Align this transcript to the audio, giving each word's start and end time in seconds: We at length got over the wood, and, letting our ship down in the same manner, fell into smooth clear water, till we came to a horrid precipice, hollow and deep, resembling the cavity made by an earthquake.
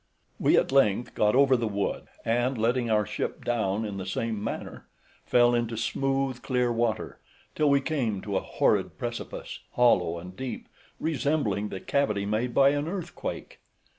We 0.39 0.57
at 0.57 0.71
length 0.71 1.13
got 1.13 1.35
over 1.35 1.55
the 1.55 1.67
wood, 1.67 2.07
and, 2.25 2.57
letting 2.57 2.89
our 2.89 3.05
ship 3.05 3.45
down 3.45 3.85
in 3.85 3.97
the 3.97 4.05
same 4.07 4.43
manner, 4.43 4.87
fell 5.27 5.53
into 5.53 5.77
smooth 5.77 6.41
clear 6.41 6.71
water, 6.73 7.19
till 7.53 7.69
we 7.69 7.81
came 7.81 8.19
to 8.23 8.35
a 8.35 8.39
horrid 8.41 8.97
precipice, 8.97 9.59
hollow 9.73 10.17
and 10.17 10.35
deep, 10.35 10.67
resembling 10.99 11.69
the 11.69 11.79
cavity 11.79 12.25
made 12.25 12.51
by 12.51 12.69
an 12.69 12.87
earthquake. 12.87 13.59